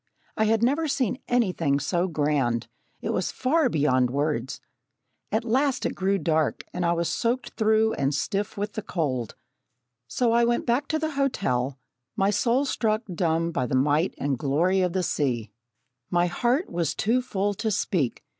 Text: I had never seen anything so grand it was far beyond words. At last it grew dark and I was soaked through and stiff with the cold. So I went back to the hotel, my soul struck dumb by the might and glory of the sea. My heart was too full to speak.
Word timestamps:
I 0.35 0.45
had 0.45 0.63
never 0.63 0.87
seen 0.87 1.19
anything 1.27 1.79
so 1.79 2.07
grand 2.07 2.67
it 3.01 3.11
was 3.11 3.31
far 3.31 3.69
beyond 3.69 4.09
words. 4.09 4.59
At 5.31 5.45
last 5.45 5.85
it 5.85 5.93
grew 5.93 6.17
dark 6.17 6.63
and 6.73 6.83
I 6.83 6.93
was 6.93 7.07
soaked 7.07 7.51
through 7.51 7.93
and 7.93 8.11
stiff 8.11 8.57
with 8.57 8.73
the 8.73 8.81
cold. 8.81 9.35
So 10.07 10.31
I 10.31 10.43
went 10.43 10.65
back 10.65 10.87
to 10.87 10.97
the 10.97 11.11
hotel, 11.11 11.77
my 12.15 12.31
soul 12.31 12.65
struck 12.65 13.03
dumb 13.13 13.51
by 13.51 13.67
the 13.67 13.75
might 13.75 14.15
and 14.17 14.39
glory 14.39 14.81
of 14.81 14.93
the 14.93 15.03
sea. 15.03 15.51
My 16.09 16.25
heart 16.25 16.67
was 16.71 16.95
too 16.95 17.21
full 17.21 17.53
to 17.53 17.69
speak. 17.69 18.23